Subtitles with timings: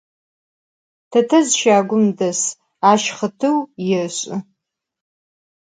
[1.11, 2.41] Tetezji şagum des,
[2.91, 3.57] aş xhıtıu
[3.87, 4.35] yêş'ı.